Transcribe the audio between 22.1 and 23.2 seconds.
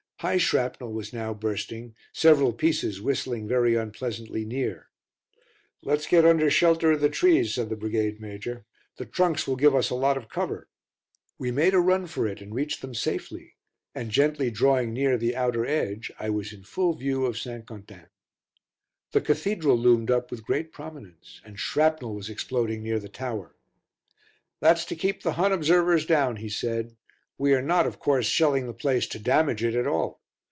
was exploding near the